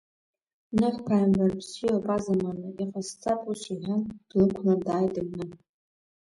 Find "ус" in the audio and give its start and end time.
3.51-3.61